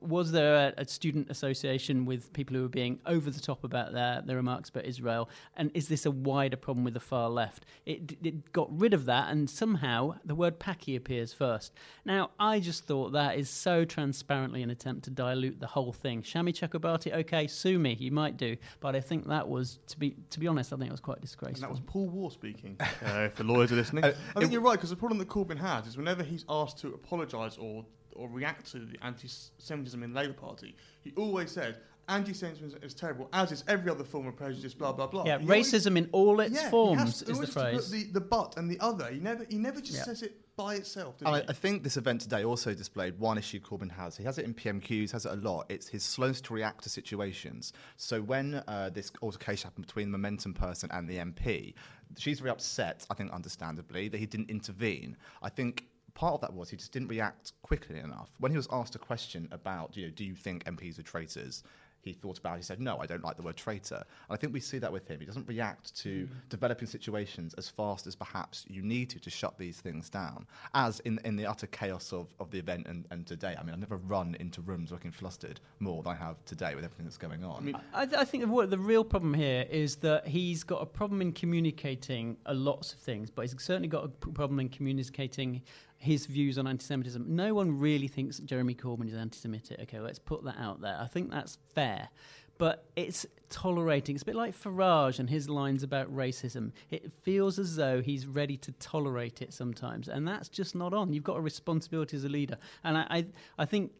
[0.00, 3.92] was there a, a student association with people who were being over the top about
[3.92, 5.28] their, their remarks about Israel?
[5.56, 7.64] And is this a wider problem with the far left?
[7.86, 11.72] It, it got rid of that, and somehow the word Paki appears first.
[12.04, 16.22] Now, I just thought that is so transparently an attempt to dilute the whole thing.
[16.22, 20.16] Shami Chakrabarti, okay, sue me, you might do, but I think that was, to be
[20.30, 21.60] to be honest, I think it was quite And disgraceful.
[21.62, 24.04] that was Paul Waugh speaking, uh, if the lawyers are listening.
[24.10, 26.44] Uh, I think it- you're right, because the problem that Corbyn has is whenever he's
[26.48, 31.50] asked to apologise or, or react to the anti-Semitism in the Labour Party, he always
[31.50, 31.76] says,
[32.08, 35.24] anti-Semitism is terrible, as is every other form of prejudice, blah, blah, blah.
[35.26, 37.48] yeah, He always- racism in all its yeah, he forms has to- is the always
[37.50, 37.90] to put phrase.
[37.90, 39.08] The, the but and the other.
[39.10, 40.04] He never, he never just Yeah.
[40.04, 41.20] says it by itself.
[41.20, 41.44] And I.
[41.48, 44.16] I think this event today also displayed one issue Corbyn has.
[44.16, 45.66] He has it in PMQs, has it a lot.
[45.70, 47.72] It's his slowness to react to situations.
[47.96, 51.74] So when uh, this altercation happened between the Momentum person and the MP,
[52.18, 55.16] she's very upset, I think understandably, that he didn't intervene.
[55.42, 58.30] I think part of that was he just didn't react quickly enough.
[58.38, 61.62] When he was asked a question about, you know, do you think MPs are traitors?
[62.02, 62.58] He thought about it.
[62.58, 64.92] He said, "No, I don't like the word traitor." And I think we see that
[64.92, 65.20] with him.
[65.20, 66.32] He doesn't react to hmm.
[66.48, 70.46] developing situations as fast as perhaps you need to to shut these things down.
[70.74, 73.74] As in in the utter chaos of, of the event and, and today, I mean,
[73.74, 77.18] I've never run into rooms looking flustered more than I have today with everything that's
[77.18, 77.76] going on.
[77.92, 81.20] I, I think the, what the real problem here is that he's got a problem
[81.20, 85.62] in communicating a lots of things, but he's certainly got a problem in communicating
[86.00, 87.24] his views on anti-Semitism.
[87.28, 89.80] No one really thinks Jeremy Corbyn is anti-Semitic.
[89.82, 90.98] Okay, let's put that out there.
[91.00, 92.08] I think that's fair.
[92.56, 94.16] But it's tolerating.
[94.16, 96.72] It's a bit like Farage and his lines about racism.
[96.90, 101.12] It feels as though he's ready to tolerate it sometimes, and that's just not on.
[101.12, 103.26] You've got a responsibility as a leader, and I, I,
[103.58, 103.92] I think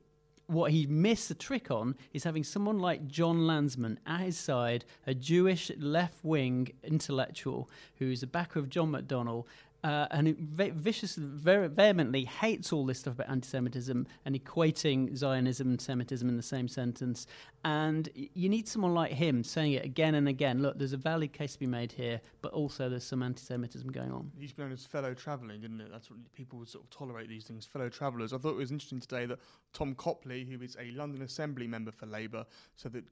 [0.46, 4.84] what he missed the trick on is having someone like Jon Lansman at his side,
[5.06, 9.44] a Jewish left wing intellectual who's a backer of John McDonnell.
[9.82, 15.68] Uh, and ve- viciously, very vehemently hates all this stuff about anti-Semitism and equating Zionism
[15.68, 17.26] and Semitism in the same sentence.
[17.64, 20.60] And you need someone like him saying it again and again.
[20.60, 24.12] Look, there's a valid case to be made here, but also there's some anti-Semitism going
[24.12, 24.30] on.
[24.38, 25.88] He's known as fellow travelling, didn't it?
[25.90, 28.34] That's what people would sort of tolerate these things, fellow travellers.
[28.34, 29.38] I thought it was interesting today that
[29.72, 32.44] Tom Copley, who is a London Assembly member for Labour,
[32.76, 33.04] said that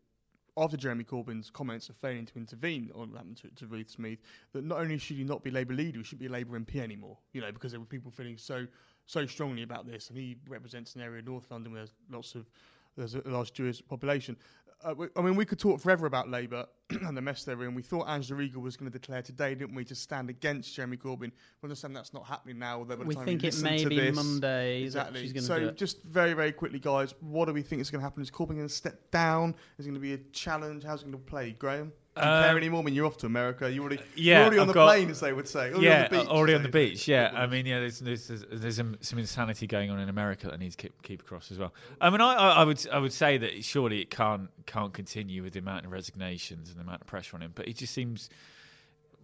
[0.59, 4.18] after Jeremy Corbyn's comments of failing to intervene on happened to, to Ruth Smeeth,
[4.53, 6.77] that not only should he not be Labour leader, he should be a Labour MP
[6.77, 7.16] anymore.
[7.33, 8.66] You know, because there were people feeling so
[9.07, 12.35] so strongly about this, and he represents an area in North London where there's lots
[12.35, 12.51] of
[12.97, 14.37] there's a large Jewish population.
[14.85, 17.75] Uh, I mean, we could talk forever about Labour and the mess they're in.
[17.75, 20.97] We thought Angela Eagle was going to declare today, didn't we, to stand against Jeremy
[20.97, 21.33] Corbyn.
[21.62, 22.79] We understand that's not happening now.
[22.79, 25.41] Although by the We time think it may be this, Monday Exactly.
[25.41, 28.23] so just very, very quickly, guys, what do we think is going to happen?
[28.23, 29.55] Is Corbyn going to step down?
[29.79, 30.85] Is it going to be a challenge?
[30.85, 31.53] How's it going to play?
[31.53, 31.93] Graeme?
[32.19, 32.81] You care Um, anymore?
[32.81, 33.71] I mean, you're off to America.
[33.71, 35.71] You're already, Yeah, you're already on I've the got- plane, as they would say.
[35.71, 37.09] Already yeah, on the beach, already on the beach.
[37.09, 40.77] Yeah, I mean, yeah, there's there's, there's, some, insanity going on in America that needs
[40.77, 41.73] to keep, keep across as well.
[42.01, 45.55] I mean, I, I, would I would say that surely it can't can't continue with
[45.55, 47.53] the amount of resignations and the amount of pressure on him.
[47.55, 48.29] But he just seems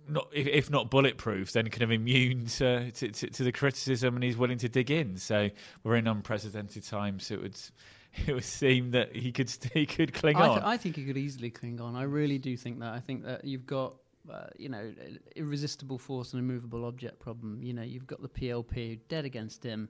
[0.09, 4.15] not if, if not bulletproof, then kind of immune to, to, to, to the criticism,
[4.15, 5.17] and he's willing to dig in.
[5.17, 5.51] So
[5.83, 7.27] we're in unprecedented times.
[7.27, 7.59] So it would
[8.27, 10.59] it would seem that he could st- he could cling I, on.
[10.61, 11.97] I think he could easily cling on.
[11.97, 12.93] I really do think that.
[12.93, 13.95] I think that you've got,
[14.33, 14.93] uh, you know,
[15.35, 17.63] irresistible force and immovable object problem.
[17.63, 19.89] You know, you've got the PLP dead against him,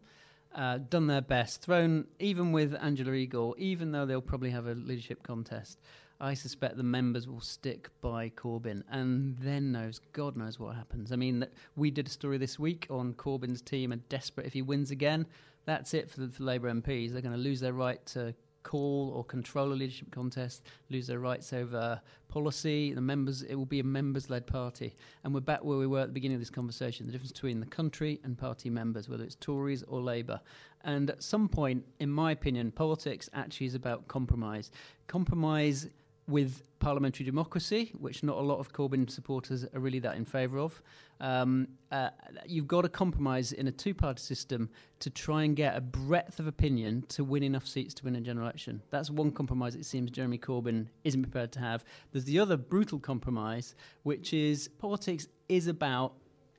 [0.54, 4.74] uh, done their best, thrown even with Angela Eagle, even though they'll probably have a
[4.74, 5.80] leadership contest.
[6.20, 11.12] I suspect the members will stick by Corbyn, and then knows God knows what happens.
[11.12, 14.52] I mean, th- we did a story this week on Corbyn's team are desperate if
[14.52, 15.26] he wins again.
[15.64, 17.12] That's it for the for Labour MPs.
[17.12, 21.20] They're going to lose their right to call or control a leadership contest, lose their
[21.20, 22.92] rights over policy.
[22.92, 26.08] The members, it will be a members-led party, and we're back where we were at
[26.08, 29.36] the beginning of this conversation: the difference between the country and party members, whether it's
[29.36, 30.40] Tories or Labour.
[30.82, 34.70] And at some point, in my opinion, politics actually is about compromise.
[35.06, 35.88] Compromise
[36.26, 40.58] with parliamentary democracy, which not a lot of Corbyn supporters are really that in favour
[40.58, 40.82] of.
[41.20, 42.10] Um, uh,
[42.46, 44.68] you've got to compromise in a two party system
[45.00, 48.20] to try and get a breadth of opinion to win enough seats to win a
[48.20, 48.82] general election.
[48.90, 51.84] That's one compromise it seems Jeremy Corbyn isn't prepared to have.
[52.12, 56.14] There's the other brutal compromise, which is politics is about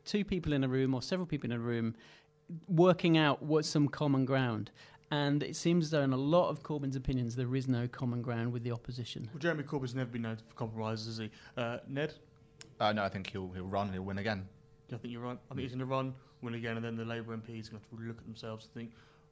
[0.05, 1.95] two people in a room or several people in a room
[2.67, 4.71] working out what's some common ground.
[5.11, 8.21] And it seems as though in a lot of Corbyn's opinions, there is no common
[8.21, 9.29] ground with the opposition.
[9.31, 11.31] Well, Jeremy Corbyn's never been known for compromises, has he?
[11.55, 12.13] Uh, Ned,
[12.79, 14.47] Uh, no, I think he'll he'll run and he'll win again.
[14.87, 15.37] do you think you're right?
[15.49, 17.63] I think he's going to run, win again, and then the Labour MPs are going
[17.63, 18.91] to have to look at themselves and think,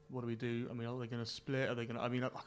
[0.10, 0.68] what do we do?
[0.70, 1.70] I mean, are they going to split?
[1.70, 2.04] Are they going to?
[2.04, 2.42] I mean, I, I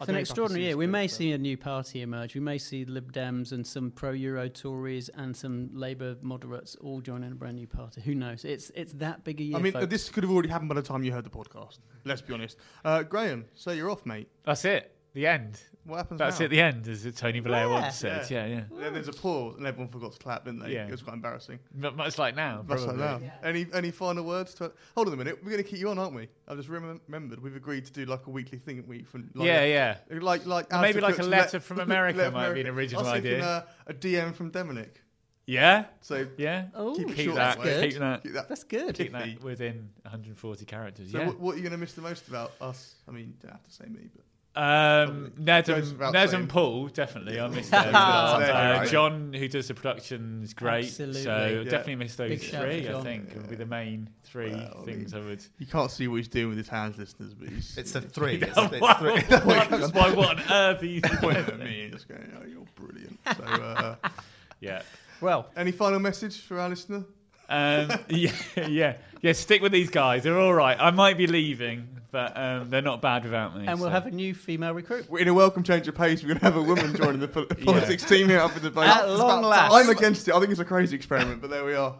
[0.00, 0.76] It's an know if I can extraordinary year.
[0.76, 2.34] We may but- see a new party emerge.
[2.34, 7.30] We may see Lib Dems and some pro-Euro Tories and some Labour moderates all joining
[7.32, 8.00] a brand new party.
[8.00, 8.44] Who knows?
[8.44, 9.56] It's it's that big a year.
[9.56, 9.86] I mean, folks.
[9.86, 11.78] this could have already happened by the time you heard the podcast.
[12.04, 12.58] Let's be honest.
[12.84, 14.28] Uh, Graeme, so you're off, mate.
[14.44, 14.90] That's it.
[15.14, 15.60] The end.
[15.84, 16.46] What happens That's now?
[16.46, 16.48] it.
[16.48, 17.80] The end, as Tony Blair Yeah.
[17.80, 18.28] once said.
[18.30, 18.62] Yeah, yeah.
[18.80, 20.72] Then there's a pause, and everyone forgot to clap, didn't they?
[20.72, 20.86] Yeah.
[20.86, 21.58] It was quite embarrassing.
[21.82, 22.64] M- Much like now.
[22.66, 23.26] That's like probably.
[23.26, 23.32] now.
[23.44, 24.54] Any any final words?
[24.54, 25.38] To, hold on a minute.
[25.44, 26.28] We're going to keep you on, aren't we?
[26.48, 29.30] I just remem- remembered we've agreed to do like a weekly thing at week from
[29.34, 29.72] like Yeah, a-
[30.10, 30.18] yeah.
[30.20, 32.68] Like like Or maybe like a Cooke's letter let- from America let might be an
[32.68, 33.44] original I was thinking, idea.
[33.46, 35.00] Uh, a DM from Dominic.
[35.46, 35.84] Yeah.
[36.00, 36.68] So Yeah.
[36.74, 37.58] Oh, keep it Keep short that.
[37.60, 37.90] way.
[37.90, 38.22] Keep that.
[38.22, 38.48] Keep that.
[38.48, 38.94] that's good.
[38.94, 41.12] Keep that within 140 characters.
[41.12, 41.26] So yeah.
[41.26, 42.94] what, what are you going to miss the most about us?
[43.06, 44.24] I mean, you don't have to say me, but
[44.56, 47.40] Um, Ned and, Ned and Paul, definitely.
[47.40, 47.82] I miss Yeah.
[48.38, 48.46] those.
[48.46, 48.86] There you uh.
[48.86, 50.84] John, who does the production, is great.
[50.84, 51.22] Absolutely.
[51.22, 51.70] So Yeah.
[51.70, 52.88] definitely miss those Big three.
[52.88, 53.02] I John.
[53.02, 55.44] think would be the main three Well, things I mean- would.
[55.58, 57.34] you can't see what he's doing with his hands, listeners.
[57.34, 58.34] But he's It's the three.
[58.42, 59.78] It's, Why- it's why- three.
[60.00, 63.18] why- what on earth are you pointing at me and just going, "Oh, you're brilliant."
[63.36, 63.96] So, uh,
[64.60, 64.82] Yeah.
[65.20, 67.04] Well, any final message for our listener?
[67.48, 68.32] Um, yeah,
[68.68, 69.32] yeah, yeah.
[69.32, 70.22] Stick with these guys.
[70.22, 70.76] They're all right.
[70.80, 73.66] I might be leaving, but um, they're not bad without me.
[73.66, 73.92] and we'll so.
[73.92, 75.08] have a new female recruit.
[75.18, 77.46] In a welcome change of pace, we're going to have a woman joining the pol-
[77.64, 78.88] politics team here up in the debate.
[78.88, 79.72] At long last.
[79.74, 80.32] I'm against it.
[80.32, 81.96] I think it's a crazy experiment, but there we are.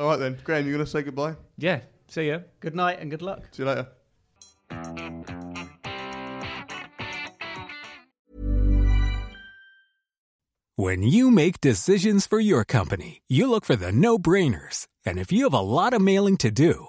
[0.00, 1.36] All right then, Graeme, You're going to say goodbye?
[1.58, 1.82] Yeah.
[2.08, 2.40] See ya.
[2.58, 3.44] Good night and good luck.
[3.52, 3.86] See you later.
[10.74, 14.88] When you make decisions for your company, you look for the no brainers.
[15.06, 16.88] And if you have a lot of mailing to do,